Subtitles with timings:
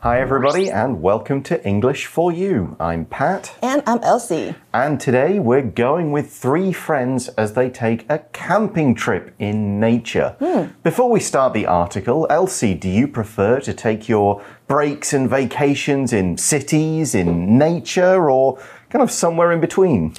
[0.00, 2.76] Hi, everybody, and welcome to English for You.
[2.78, 3.56] I'm Pat.
[3.60, 4.54] And I'm Elsie.
[4.72, 10.36] And today we're going with three friends as they take a camping trip in nature.
[10.38, 10.66] Hmm.
[10.84, 16.12] Before we start the article, Elsie, do you prefer to take your breaks and vacations
[16.12, 18.56] in cities, in nature, or
[18.90, 20.14] kind of somewhere in between?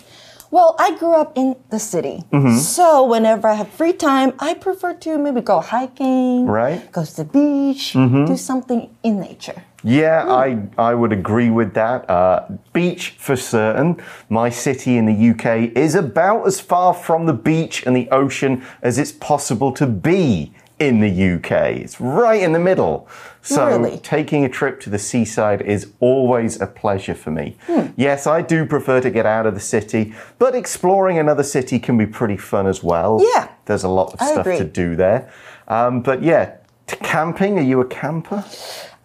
[0.51, 2.23] Well, I grew up in the city.
[2.33, 2.57] Mm-hmm.
[2.57, 6.91] So whenever I have free time, I prefer to maybe go hiking, Right.
[6.91, 8.25] go to the beach, mm-hmm.
[8.25, 9.63] do something in nature.
[9.83, 10.31] Yeah, hmm.
[10.77, 12.09] I, I would agree with that.
[12.09, 14.01] Uh, beach for certain.
[14.29, 18.63] My city in the UK is about as far from the beach and the ocean
[18.81, 21.51] as it's possible to be in the UK.
[21.77, 23.07] It's right in the middle.
[23.41, 23.97] So Really?
[23.99, 27.57] taking a trip to the seaside is always a pleasure for me.
[27.95, 31.97] Yes, I do prefer to get out of the city, but exploring another city can
[31.97, 33.21] be pretty fun as well.
[33.35, 33.49] Yeah.
[33.65, 35.29] There's a lot of I stuff to do there.
[35.67, 36.55] Um, but yeah,
[36.87, 38.43] camping, are you a camper?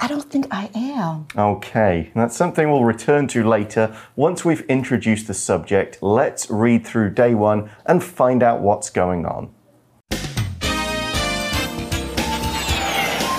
[0.01, 1.27] I don't think I am.
[1.37, 3.95] Okay, that's something we'll return to later.
[4.17, 9.25] Once we've introduced the subject, let's read through day one and find out what's going
[9.25, 9.51] on.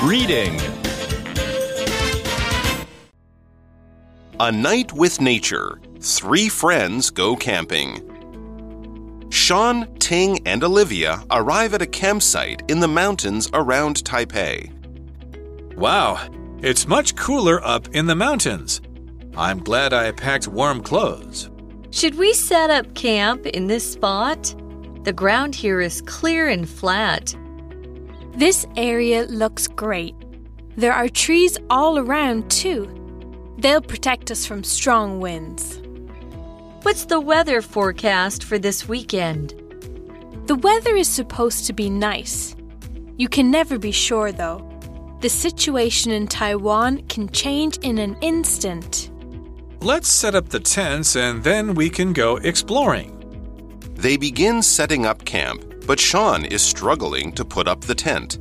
[0.05, 0.61] Reading
[4.39, 5.81] A Night with Nature.
[5.99, 9.27] Three friends go camping.
[9.31, 14.71] Sean, Ting, and Olivia arrive at a campsite in the mountains around Taipei.
[15.75, 16.19] Wow,
[16.61, 18.81] it's much cooler up in the mountains.
[19.35, 21.49] I'm glad I packed warm clothes.
[21.89, 24.53] Should we set up camp in this spot?
[25.03, 27.35] The ground here is clear and flat.
[28.35, 30.13] This area looks great.
[30.75, 32.89] There are trees all around, too.
[33.59, 35.81] They'll protect us from strong winds.
[36.81, 39.53] What's the weather forecast for this weekend?
[40.47, 42.55] The weather is supposed to be nice.
[43.17, 44.69] You can never be sure, though.
[45.21, 49.11] The situation in Taiwan can change in an instant.
[49.79, 53.11] Let's set up the tents and then we can go exploring.
[53.95, 58.39] They begin setting up camp, but Sean is struggling to put up the tent.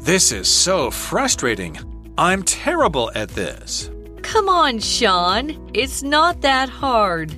[0.00, 1.78] This is so frustrating.
[2.18, 3.90] I'm terrible at this.
[4.22, 5.70] Come on, Sean.
[5.74, 7.34] It's not that hard.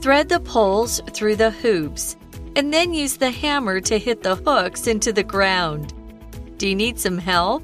[0.00, 2.16] Thread the poles through the hoops
[2.54, 5.92] and then use the hammer to hit the hooks into the ground.
[6.58, 7.62] Do you need some help?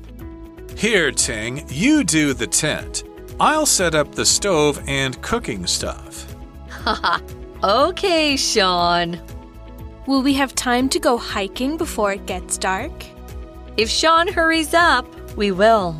[0.76, 3.04] Here, Ting, you do the tent.
[3.40, 6.26] I'll set up the stove and cooking stuff.
[7.64, 9.20] Okay, Sean.
[10.04, 12.90] Will we have time to go hiking before it gets dark?
[13.76, 15.94] If Sean hurries up, we will.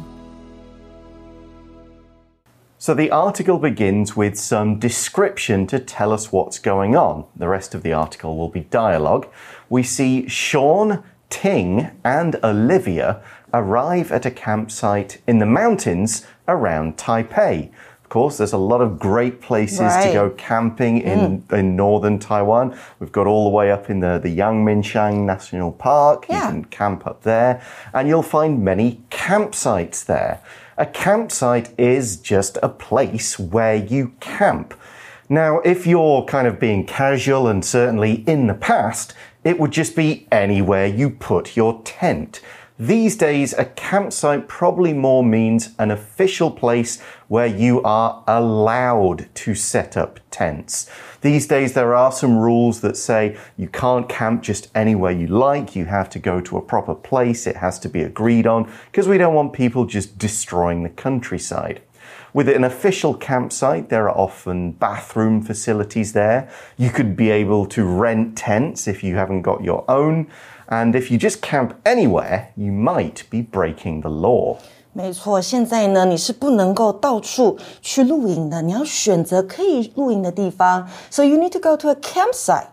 [2.78, 7.26] So the article begins with some description to tell us what's going on.
[7.36, 9.28] The rest of the article will be dialogue.
[9.70, 13.22] We see Sean, Ting, and Olivia
[13.54, 17.70] arrive at a campsite in the mountains around Taipei.
[18.12, 21.54] Of course, there's a lot of great places to go camping in, hmm.
[21.54, 22.78] in northern Taiwan.
[23.00, 26.26] We've got all the way up in the, the Yangmingshan National Park.
[26.28, 27.62] You can camp up there,
[27.94, 30.42] and you'll find many campsites there.
[30.76, 34.74] A campsite is just a place where you camp.
[35.30, 39.96] Now, if you're kind of being casual and certainly in the past, it would just
[39.96, 42.42] be anywhere you put your tent.
[42.82, 49.54] These days, a campsite probably more means an official place where you are allowed to
[49.54, 50.90] set up tents.
[51.20, 55.76] These days, there are some rules that say you can't camp just anywhere you like.
[55.76, 57.46] You have to go to a proper place.
[57.46, 61.82] It has to be agreed on because we don't want people just destroying the countryside.
[62.34, 66.50] With an official campsite, there are often bathroom facilities there.
[66.78, 70.30] You could be able to rent tents if you haven't got your own.
[70.71, 74.57] And if you just camp anywhere, you might be breaking the law.
[74.93, 80.89] 没错，现在呢，你是不能够到处去露营的，你要选择可以露营的地方。
[81.11, 82.69] So you need to go to a campsite.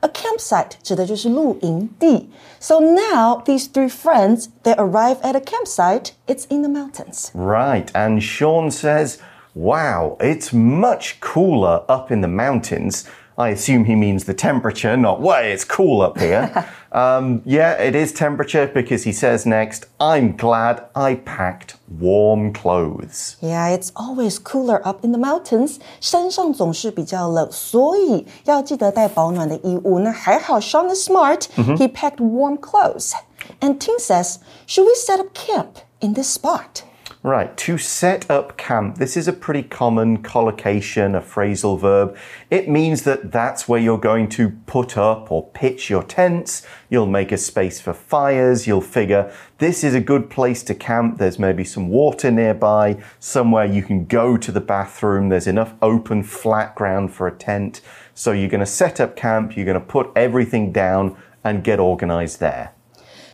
[0.00, 2.30] A campsite 指的就是露营地。
[2.60, 6.12] So now these three friends they arrive at a campsite.
[6.26, 7.28] It's in the mountains.
[7.34, 7.88] Right.
[7.92, 9.18] And Sean says,
[9.56, 13.04] Wow, it's much cooler up in the mountains.
[13.38, 16.50] I assume he means the temperature, not way, it's cool up here.
[16.90, 23.36] um, yeah, it is temperature because he says next, I'm glad I packed warm clothes.
[23.42, 25.78] Yeah, it's always cooler up in the mountains.
[26.00, 29.98] 山上总是比较冷，所以要记得带保暖的衣物。
[29.98, 31.42] 那还好，Sean is smart.
[31.76, 33.12] He packed warm clothes.
[33.60, 36.84] And Ting says, "Should we set up camp in this spot?"
[37.23, 42.17] Right, to set up camp, this is a pretty common collocation, a phrasal verb.
[42.49, 46.65] It means that that's where you're going to put up or pitch your tents.
[46.89, 48.65] You'll make a space for fires.
[48.65, 51.19] You'll figure this is a good place to camp.
[51.19, 55.29] There's maybe some water nearby, somewhere you can go to the bathroom.
[55.29, 57.81] There's enough open, flat ground for a tent.
[58.15, 61.79] So you're going to set up camp, you're going to put everything down and get
[61.79, 62.73] organized there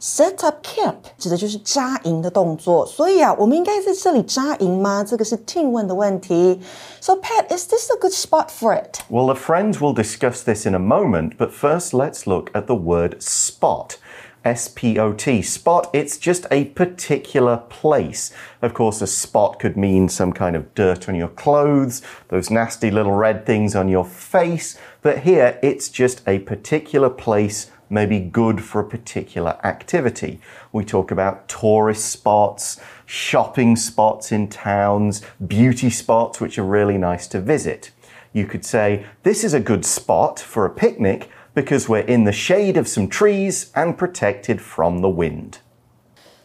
[0.00, 5.04] Set up camp 指的就是扎营的动作，所以啊，我们应该在这里扎营吗？
[5.04, 6.60] 这个是 Ting 问的问题。
[7.00, 9.00] So Pat, is this a good spot for it?
[9.08, 12.74] Well, the friends will discuss this in a moment, but first let's look at the
[12.74, 13.98] word spot.
[14.44, 15.40] S P O T.
[15.40, 18.32] Spot, it's just a particular place.
[18.60, 22.90] Of course, a spot could mean some kind of dirt on your clothes, those nasty
[22.90, 28.18] little red things on your face, but here it's just a particular place may be
[28.18, 30.40] good for a particular activity.
[30.72, 37.26] We talk about tourist spots, shopping spots in towns, beauty spots, which are really nice
[37.28, 37.90] to visit.
[38.32, 42.32] You could say, This is a good spot for a picnic because we're in the
[42.32, 45.58] shade of some trees and protected from the wind.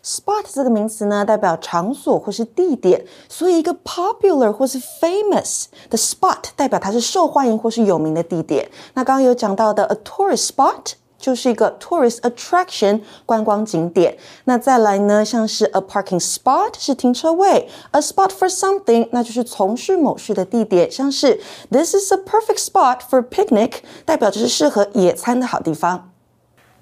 [0.03, 8.69] Spot 这个名词呢，代表场所或是地点，所以一个 popular 或是 famous 的 spot 代表它是受欢迎或是有名的地点。
[8.93, 14.15] 那刚刚有讲到的 a tourist spot 就是一个 tourist attraction 观光景点。
[14.45, 21.41] 那再来呢，像是 a parking spot 是停车位，a spot for something 那就是从事某事的地点，像是
[21.71, 26.11] this is a perfect spot for picnic 代表着是适合野餐的好地方。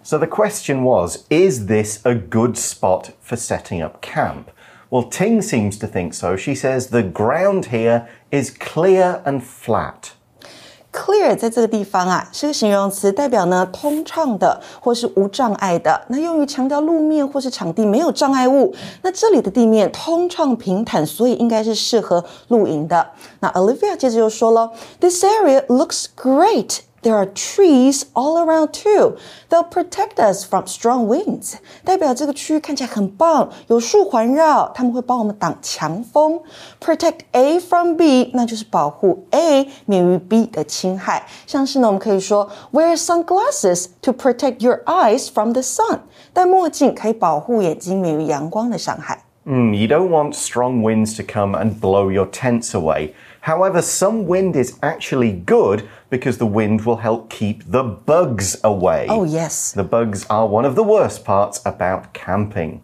[0.04, 4.50] So the question was, is this a good spot for setting up camp?
[4.92, 6.38] Well, Ting seems to think so.
[6.38, 10.12] She says the ground here is clear and flat.
[11.01, 15.99] Clear 在这个地方啊，是个形容词，代表呢通畅的或是无障碍的。
[16.09, 18.75] 那用于强调路面或是场地没有障碍物。
[19.01, 23.13] 那这里的地面通畅平坦，所以应该是适合露营的。
[23.41, 26.81] 那 Olivia 接着又说了，This area looks great.
[27.02, 29.18] There are trees all around too.
[29.50, 31.54] They'll protect us from strong winds.
[31.84, 36.42] 代表这个区域看起来很棒，有树环绕，他们会帮我们挡强风。
[36.84, 41.28] Protect A from B，那就是保护 A 免于 B 的侵害。
[41.46, 46.00] 像是呢，我们可以说 Wear sunglasses to protect your eyes from the sun。
[46.34, 49.22] 戴墨镜可以保护眼睛免于阳光的伤害。
[49.48, 53.14] Mm, you don't want strong winds to come and blow your tents away.
[53.42, 59.07] However, some wind is actually good because the wind will help keep the bugs away.
[59.09, 59.73] Oh, yes.
[59.73, 62.83] The bugs are one of the worst parts about camping.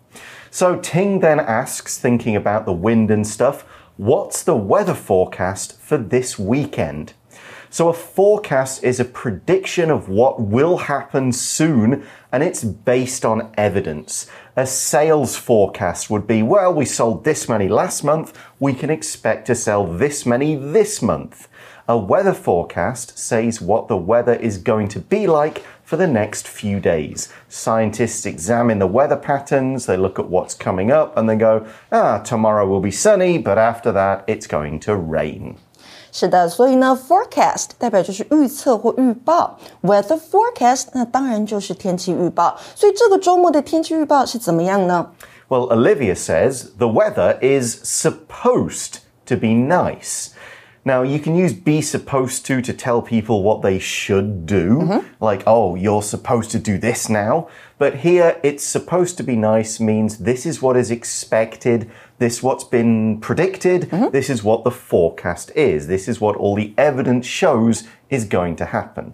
[0.50, 3.62] So Ting then asks, thinking about the wind and stuff,
[3.96, 7.12] what's the weather forecast for this weekend?
[7.68, 13.52] So, a forecast is a prediction of what will happen soon, and it's based on
[13.58, 14.30] evidence.
[14.54, 19.46] A sales forecast would be well, we sold this many last month, we can expect
[19.48, 21.48] to sell this many this month.
[21.87, 26.47] A weather forecast says what the weather is going to be like for the next
[26.47, 27.27] few days.
[27.49, 32.19] Scientists examine the weather patterns, they look at what's coming up, and they go, ah,
[32.19, 35.55] tomorrow will be sunny, but after that it's going to rain.
[36.13, 42.57] 是的，所以呢，forecast 代表就是预测或预报，weather forecast 那当然就是天气预报。
[42.75, 45.11] 所以这个周末的天气预报是怎么样呢？
[45.47, 50.31] Well, Olivia says the weather is supposed to be nice.
[50.86, 54.88] Now, you can use be supposed to to tell people what they should do, mm
[54.88, 55.30] -hmm.
[55.30, 57.48] like, oh, you're supposed to do this now.
[57.78, 61.86] But here, it's supposed to be nice means this is what is expected,
[62.18, 64.10] this what's been predicted, mm -hmm.
[64.10, 68.56] this is what the forecast is, this is what all the evidence shows is going
[68.56, 69.12] to happen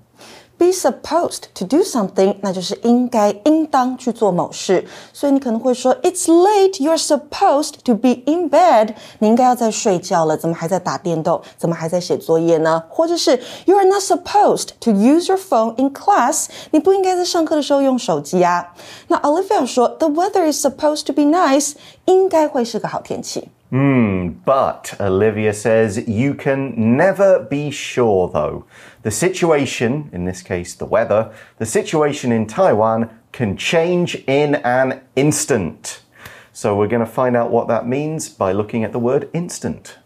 [0.61, 4.87] be supposed to do something，那就是应该、应当去做某事。
[5.13, 6.81] 所以你可能会说，It's late.
[6.81, 8.95] You're supposed to be in bed.
[9.19, 11.41] 你应该要在睡觉了，怎么还在打电动？
[11.57, 12.83] 怎么还在写作业呢？
[12.89, 16.47] 或者是 You are not supposed to use your phone in class.
[16.71, 18.73] 你不应该在上课的时候用手机啊。
[19.09, 21.73] 那 Olivia 说，The weather is supposed to be nice.
[22.05, 23.49] 应该会是个好天气。
[23.72, 28.66] Hmm, but Olivia says you can never be sure though.
[29.00, 35.00] The situation, in this case the weather, the situation in Taiwan can change in an
[35.16, 36.02] instant.
[36.52, 39.96] So we're going to find out what that means by looking at the word instant.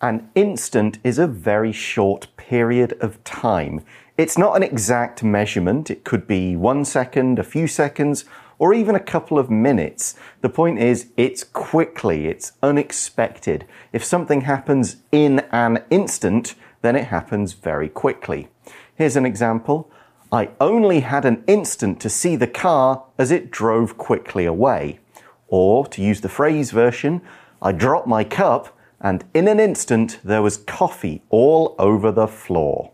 [0.00, 3.84] An instant is a very short period of time.
[4.16, 5.88] It's not an exact measurement.
[5.88, 8.24] It could be one second, a few seconds,
[8.58, 10.16] or even a couple of minutes.
[10.40, 13.66] The point is, it's quickly, it's unexpected.
[13.92, 18.48] If something happens in an instant, then it happens very quickly.
[18.94, 19.90] Here's an example.
[20.30, 25.00] I only had an instant to see the car as it drove quickly away.
[25.48, 27.22] Or, to use the phrase version,
[27.62, 32.92] I dropped my cup, and in an instant there was coffee all over the floor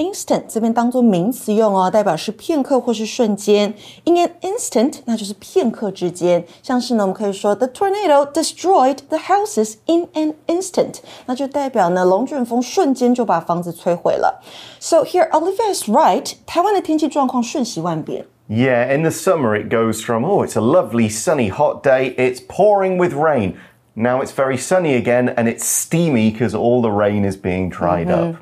[0.00, 3.72] Instant 这边当做名词用哦，代表是片刻或是瞬间。
[4.04, 6.44] In an instant，那就是片刻之间。
[6.62, 14.42] 像是呢，我们可以说 The tornado destroyed the houses in an instant，那就代表呢，龙卷风瞬间就把房子摧毁了。
[14.78, 18.26] So here Olivia is right，台湾的天气状况瞬息万变。
[18.50, 22.98] Yeah, in the summer it goes from, oh, it's a lovely sunny hot day, it's pouring
[22.98, 23.54] with rain.
[23.94, 28.10] Now it's very sunny again and it's steamy because all the rain is being dried
[28.10, 28.36] up.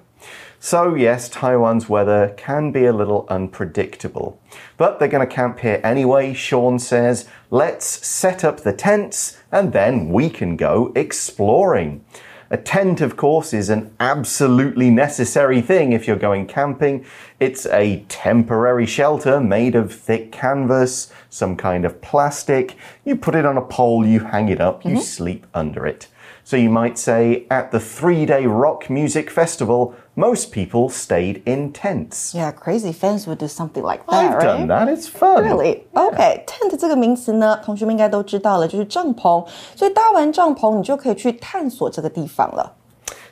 [0.61, 4.41] So, yes, Taiwan's weather can be a little unpredictable.
[4.75, 7.29] But they're going to camp here anyway, Sean says.
[7.49, 12.03] Let's set up the tents and then we can go exploring.
[12.51, 17.05] A tent, of course, is an absolutely necessary thing if you're going camping.
[17.39, 22.75] It's a temporary shelter made of thick canvas, some kind of plastic.
[23.05, 25.01] You put it on a pole, you hang it up, you mm-hmm.
[25.01, 26.07] sleep under it.
[26.43, 31.72] So you might say at the three day rock music festival, most people stayed in
[31.72, 32.34] tents.
[32.34, 34.42] Yeah, crazy fans would do something like that, I've right?
[34.42, 35.42] done that, it's fun.
[35.42, 35.84] Really?
[35.94, 39.46] Okay, tent 这个名词呢，同学们应该都知道了，就是帐篷。
[39.74, 42.74] 所以搭完帐篷，你就可以去探索这个地方了。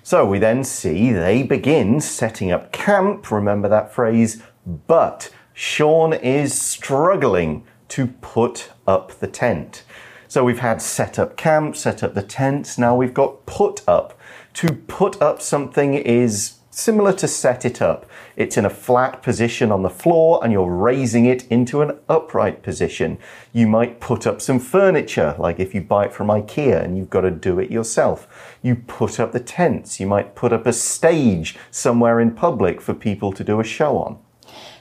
[0.04, 3.30] So we then see they begin setting up camp.
[3.30, 4.40] Remember that phrase?
[4.88, 9.82] But Sean is struggling to put up the tent.
[10.28, 12.78] So we've had set up camp, set up the tents.
[12.78, 14.14] Now we've got put up.
[14.54, 18.05] To put up something is similar to set it up.
[18.35, 22.61] It's in a flat position on the floor and you're raising it into an upright
[22.61, 23.17] position.
[23.51, 27.09] You might put up some furniture, like if you buy it from IKEA and you've
[27.09, 28.57] got to do it yourself.
[28.61, 29.99] You put up the tents.
[29.99, 33.97] You might put up a stage somewhere in public for people to do a show
[33.97, 34.19] on.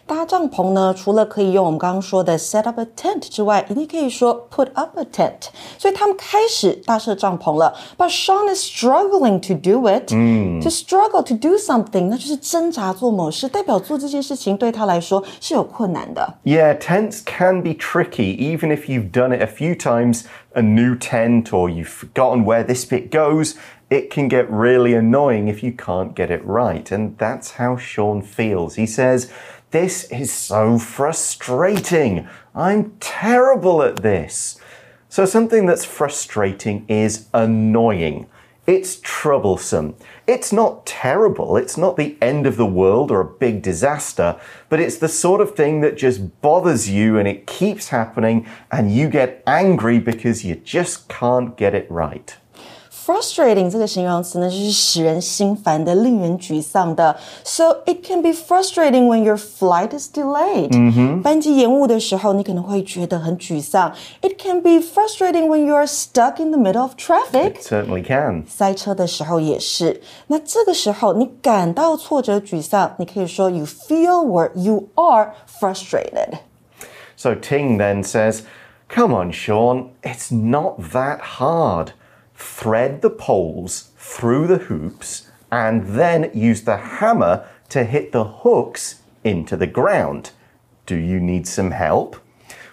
[0.06, 5.48] 搭帐篷呢，除了可以用我们刚刚说的 set up a tent 之外，你可以说 put up a tent。
[5.78, 7.74] 所以他们开始搭设帐篷了。
[7.98, 10.10] But Sean is struggling to do it.
[10.10, 16.36] To struggle to do something，那就是挣扎做某事，代表做这件事情对他来说是有困难的。
[16.44, 20.96] Yeah, tents can be tricky, even if you've done it a few times, a new
[20.96, 23.54] tent, or you've forgotten where this bit goes.
[23.90, 26.90] It can get really annoying if you can't get it right.
[26.92, 28.76] And that's how Sean feels.
[28.76, 29.28] He says,
[29.79, 32.27] this is so frustrating.
[32.55, 34.59] I'm terrible at this.
[35.11, 38.27] So, something that's frustrating is annoying.
[38.67, 39.97] It's troublesome.
[40.27, 41.59] It's not terrible.
[41.59, 44.41] It's not the end of the world or a big disaster,
[44.71, 48.91] but it's the sort of thing that just bothers you and it keeps happening and
[48.91, 52.35] you get angry because you just can't get it right
[53.06, 57.18] Frustrating 这个形容词呢，就是使人心烦的、令人沮丧的。
[57.44, 61.22] So it can be frustrating when your flight is delayed。
[61.24, 63.94] 班机延误的时候，你可能会觉得很沮丧。
[64.22, 67.62] It can be frustrating when you are stuck in the middle of traffic。
[67.62, 68.44] Certainly can.
[68.48, 70.02] 塞车的时候也是。
[70.28, 76.40] 那这个时候你感到挫折、沮丧，你可以说 you feel or you are frustrated。
[77.18, 78.42] So Ting then says,
[78.94, 81.94] Come on, Sean, it's not that hard.
[82.37, 89.01] Thread the poles through the hoops and then use the hammer to hit the hooks
[89.25, 90.31] into the ground.
[90.85, 92.17] Do you need some help?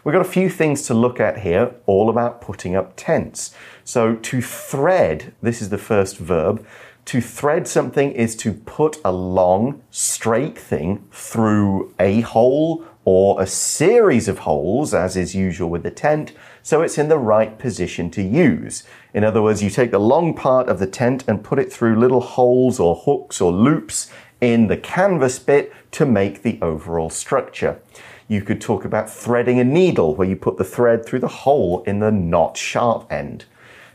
[0.03, 3.55] We've got a few things to look at here, all about putting up tents.
[3.85, 6.65] So, to thread, this is the first verb.
[7.05, 13.47] To thread something is to put a long, straight thing through a hole or a
[13.47, 16.31] series of holes, as is usual with the tent,
[16.61, 18.83] so it's in the right position to use.
[19.13, 21.99] In other words, you take the long part of the tent and put it through
[21.99, 27.79] little holes or hooks or loops in the canvas bit to make the overall structure.
[28.27, 31.83] You could talk about threading a needle, where you put the thread through the hole
[31.83, 33.45] in the not sharp end.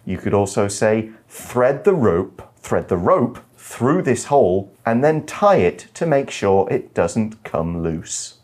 [0.04, 5.26] You could also say, thread the rope, thread the rope through this hole, and then
[5.26, 8.37] tie it to make sure it doesn't come loose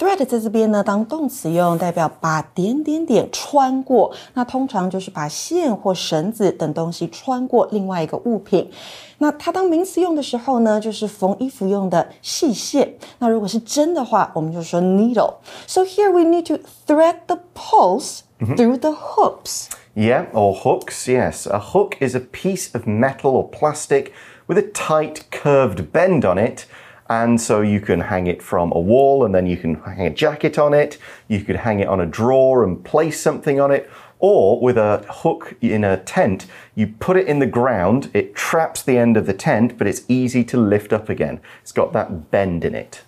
[0.00, 4.12] Thread 在这边呢，当动词用，代表把点点点穿过。
[4.34, 8.70] 那通常就是把线或绳子等东西穿过另外一个物品。
[9.16, 12.94] 那它当名词用的时候呢，就是缝衣服用的细线。
[13.20, 19.68] 那如果是针的话，我们就说 needle。So here we need to thread the poles through the hoops.
[19.94, 21.46] Yeah, or hooks, yes.
[21.46, 24.12] A hook is a piece of metal or plastic
[24.46, 26.66] with a tight curved bend on it.
[27.10, 30.10] And so you can hang it from a wall and then you can hang a
[30.10, 30.98] jacket on it.
[31.28, 33.88] You could hang it on a drawer and place something on it.
[34.18, 38.82] Or with a hook in a tent, you put it in the ground, it traps
[38.82, 41.38] the end of the tent, but it's easy to lift up again.
[41.62, 43.02] It's got that bend in it.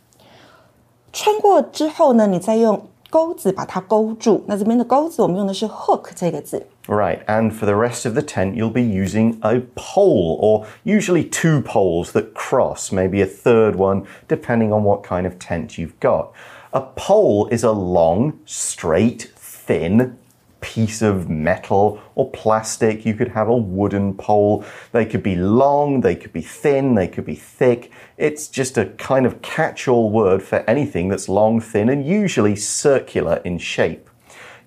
[1.11, 4.45] 穿过之后呢，你再用 钩子把它勾住。
[4.47, 6.67] 那这边的钩子我们用的是 hook 这个字。
[6.87, 11.29] Right, and for the rest of the tent, you'll be using a pole, or usually
[11.29, 15.99] two poles that cross, maybe a third one, depending on what kind of tent you've
[16.01, 16.33] got.
[16.73, 20.17] A pole is a long, straight, thin
[20.64, 23.06] piece of metal or plastic.
[23.06, 24.66] You could have a wooden pole.
[24.94, 27.92] They could be long, they could be thin, they could be thick.
[28.18, 32.56] It's just a kind of catch all word for anything that's long, thin, and usually
[32.56, 34.10] circular in shape.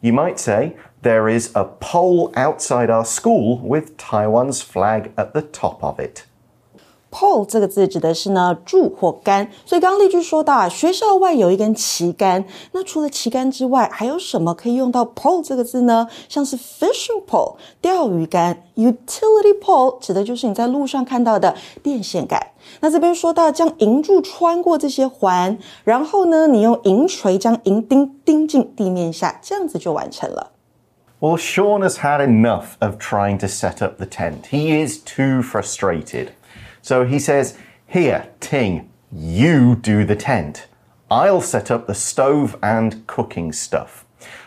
[0.02, 5.42] You might say, there is a pole outside our school with Taiwan's flag at the
[5.42, 6.26] top of it
[7.16, 12.44] pole 这个字指的是呢柱或杆，所以刚刚例句说到啊，学校外有一根旗杆。
[12.72, 16.06] 那除了旗杆之外，还有什么可以用到 pole 这个字呢？
[16.28, 22.38] 像是 fishing pole 钓鱼竿，utility pole 指的就是你在路上看到的电线杆。
[22.80, 30.50] 那这边说到将营柱穿过这些环，然后呢，你用营锤将营钉钉进地面下，这样子就完成了。
[31.18, 34.48] Well, Sean has had enough of trying to set up the tent.
[34.50, 36.28] He is too frustrated.
[36.86, 40.68] So he says, Here, Ting, you do the tent.
[41.10, 44.04] I'll set up the stove and cooking stuff.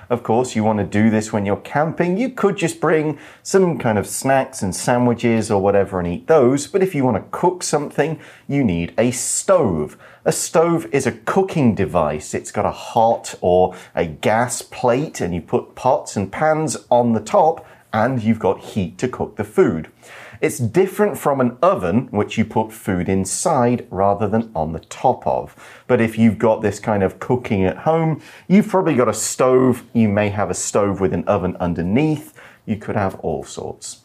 [0.09, 2.17] Of course, you want to do this when you're camping.
[2.17, 6.65] You could just bring some kind of snacks and sandwiches or whatever and eat those.
[6.65, 9.97] But if you want to cook something, you need a stove.
[10.23, 12.33] A stove is a cooking device.
[12.33, 17.11] It's got a hot or a gas plate, and you put pots and pans on
[17.11, 19.91] the top, and you've got heat to cook the food.
[20.40, 25.26] It's different from an oven, which you put food inside rather than on the top
[25.26, 25.54] of.
[25.86, 29.84] But if you've got this kind of cooking at home, you've probably got a stove.
[29.92, 32.32] You may have a stove with an oven underneath.
[32.66, 33.98] You could have all sorts.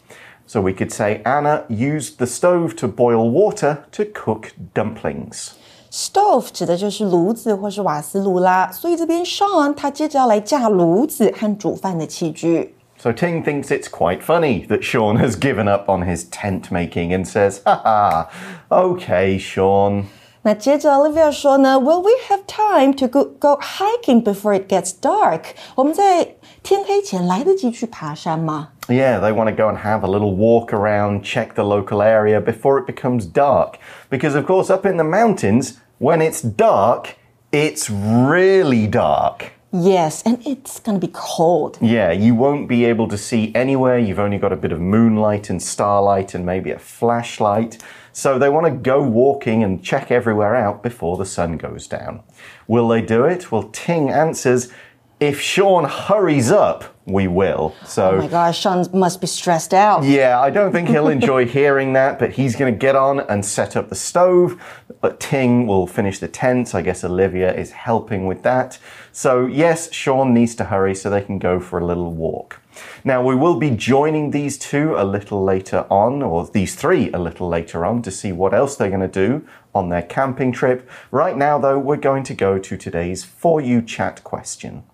[0.45, 5.51] So we could say Anna used the stove to boil water to cook dumplings.
[5.91, 12.75] Stove 指的就是炉子或是瓦斯炉啦，所以这边 Sean 他接着要来架炉子和煮饭的器具。
[12.97, 17.13] So Ting thinks it's quite funny that Sean has given up on his tent making
[17.13, 18.25] and says, haha,
[18.69, 20.07] okay, Sean.
[20.41, 25.53] 那接着 Olivia 说呢，Will we have time to go go hiking before it gets dark？
[25.75, 28.69] 我们在天黑前来得及去爬山吗？
[28.87, 32.41] Yeah, they want to go and have a little walk around, check the local area
[32.41, 33.75] before it becomes dark.
[34.09, 37.15] Because, of course, up in the mountains, when it's dark,
[37.51, 39.51] it's really dark.
[39.76, 41.78] Yes, and it's gonna be cold.
[41.80, 43.98] Yeah, you won't be able to see anywhere.
[43.98, 47.82] You've only got a bit of moonlight and starlight and maybe a flashlight.
[48.12, 52.22] So they want to go walking and check everywhere out before the sun goes down.
[52.68, 53.50] Will they do it?
[53.50, 54.70] Well, Ting answers,
[55.18, 57.74] if Sean hurries up, we will.
[57.84, 58.12] So.
[58.12, 60.04] Oh my gosh, Sean must be stressed out.
[60.04, 63.44] Yeah, I don't think he'll enjoy hearing that, but he's going to get on and
[63.44, 64.60] set up the stove.
[65.04, 66.74] But Ting will finish the tent.
[66.74, 68.78] I guess Olivia is helping with that.
[69.12, 72.62] So, yes, Sean needs to hurry so they can go for a little walk.
[73.04, 77.18] Now, we will be joining these two a little later on, or these three a
[77.18, 80.88] little later on, to see what else they're going to do on their camping trip.
[81.10, 84.84] Right now, though, we're going to go to today's For You Chat question.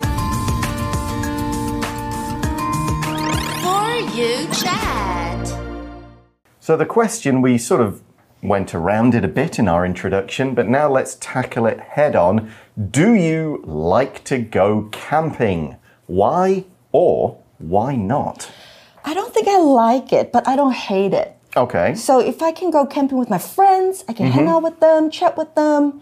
[0.00, 0.08] For
[4.16, 5.46] you chat.
[6.60, 8.00] So, the question we sort of
[8.42, 12.50] went around it a bit in our introduction, but now let's tackle it head on.
[12.90, 15.76] Do you like to go camping?
[16.06, 18.50] Why or why not?
[19.04, 21.36] I don't think I like it, but I don't hate it.
[21.56, 21.94] Okay.
[21.94, 24.54] So if I can go camping with my friends, I can hang Mm-hmm.
[24.54, 26.00] out with them, chat with them.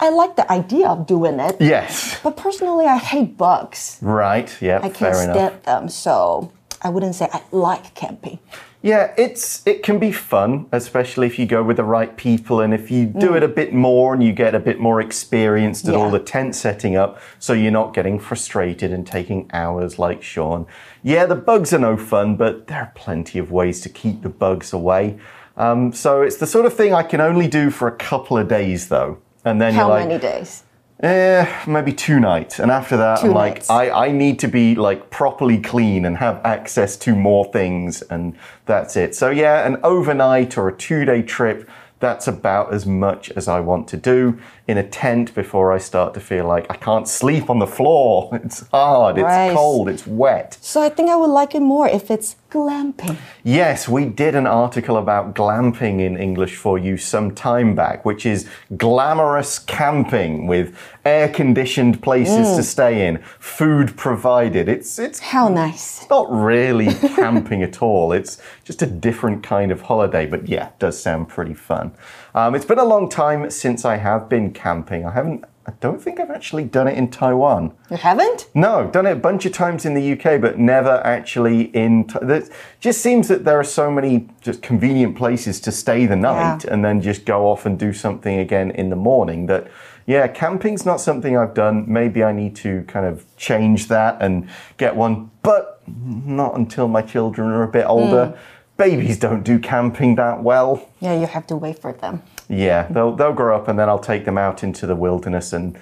[0.00, 1.56] I like the idea of doing it.
[1.60, 2.18] Yes.
[2.22, 3.98] But personally, I hate bugs.
[4.02, 4.50] Right.
[4.60, 4.80] Yeah.
[4.82, 5.36] I can't enough.
[5.36, 6.50] stand them, so
[6.82, 8.40] I wouldn't say I like camping.
[8.84, 12.74] Yeah, it's it can be fun, especially if you go with the right people and
[12.74, 15.94] if you do it a bit more and you get a bit more experienced at
[15.94, 20.66] all the tent setting up, so you're not getting frustrated and taking hours like Sean.
[21.02, 24.28] Yeah, the bugs are no fun, but there are plenty of ways to keep the
[24.28, 25.18] bugs away.
[25.56, 28.48] Um, so it's the sort of thing I can only do for a couple of
[28.48, 29.16] days, though,
[29.46, 30.62] and then How you're like, many days?
[31.04, 32.58] Eh, maybe two nights.
[32.58, 33.68] And after that, Two I'm like.
[33.68, 38.00] I, I need to be like properly clean and have access to more things.
[38.00, 39.14] And that's it.
[39.14, 41.68] So, yeah, an overnight or a two day trip,
[42.00, 46.14] that's about as much as I want to do in a tent before I start
[46.14, 48.30] to feel like I can't sleep on the floor.
[48.44, 50.58] It's hard, it's cold, it's wet.
[50.60, 53.16] So I think I would like it more if it's glamping.
[53.42, 58.24] Yes, we did an article about glamping in English for you some time back, which
[58.24, 64.68] is glamorous camping with air conditioned places to stay in, food provided.
[64.68, 66.08] It's it's How nice.
[66.08, 68.12] not really camping at all.
[68.12, 71.92] It's just a different kind of holiday, but yeah, it does sound pretty fun.
[72.36, 75.04] Um, it's been a long time since I have been camping.
[75.04, 77.72] I haven't I don't think I've actually done it in Taiwan.
[77.90, 78.48] You haven't?
[78.54, 82.06] No, done it a bunch of times in the UK, but never actually in.
[82.20, 82.50] It
[82.80, 86.72] just seems that there are so many just convenient places to stay the night Yeah.
[86.72, 89.46] and then just go off and do something again in the morning.
[89.46, 89.68] That,
[90.06, 91.84] yeah, camping's not something I've done.
[91.90, 97.00] Maybe I need to kind of change that and get one, but not until my
[97.00, 98.26] children are a bit older.
[98.26, 98.36] Hmm.
[98.76, 100.90] Babies don't do camping that well.
[101.00, 102.22] Yeah, you have to wait for them.
[102.48, 105.78] Yeah, they'll they'll grow up and then I'll take them out into the wilderness and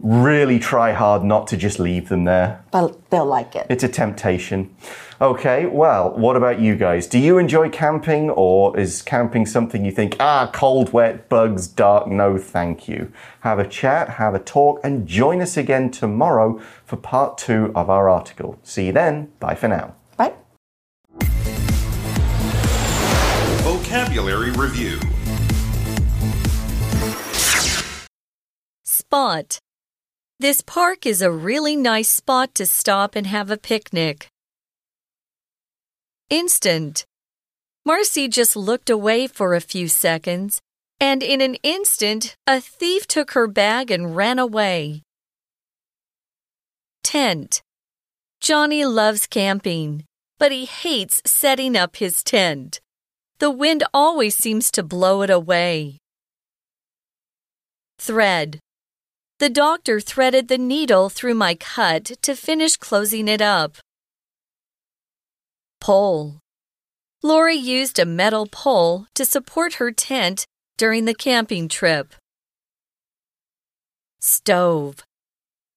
[0.00, 2.62] really try hard not to just leave them there.
[2.70, 3.66] But they'll like it.
[3.70, 4.74] It's a temptation.
[5.20, 7.06] Okay, well, what about you guys?
[7.06, 12.08] Do you enjoy camping or is camping something you think, ah, cold, wet, bugs, dark,
[12.08, 13.12] no thank you?
[13.40, 17.88] Have a chat, have a talk, and join us again tomorrow for part two of
[17.88, 18.58] our article.
[18.64, 19.30] See you then.
[19.38, 19.94] Bye for now.
[20.16, 20.34] Bye.
[23.62, 24.98] Vocabulary Review
[29.14, 29.60] Spot.
[30.40, 34.26] This park is a really nice spot to stop and have a picnic.
[36.30, 37.04] Instant.
[37.86, 40.60] Marcy just looked away for a few seconds,
[40.98, 45.02] and in an instant, a thief took her bag and ran away.
[47.04, 47.62] Tent.
[48.40, 50.02] Johnny loves camping,
[50.40, 52.80] but he hates setting up his tent.
[53.38, 55.98] The wind always seems to blow it away.
[58.00, 58.58] Thread.
[59.39, 63.77] The doctor threaded the needle through my cut to finish closing it up.
[65.79, 66.39] Pole.
[67.23, 70.45] Lori used a metal pole to support her tent
[70.77, 72.15] during the camping trip.
[74.19, 75.03] Stove.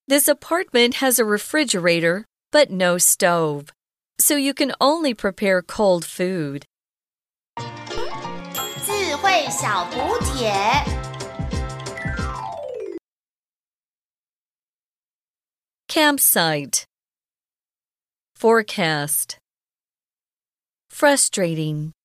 [0.08, 3.72] This apartment has a refrigerator, but no stove,
[4.18, 6.64] so you can only prepare cold food.
[8.84, 11.05] 智慧小补帖。
[15.97, 16.85] Campsite.
[18.35, 19.39] Forecast.
[20.91, 21.96] Frustrating.